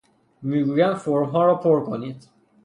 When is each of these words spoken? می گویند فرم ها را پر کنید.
می 0.41 0.63
گویند 0.63 0.95
فرم 0.95 1.25
ها 1.25 1.45
را 1.45 1.55
پر 1.55 1.83
کنید. 1.85 2.29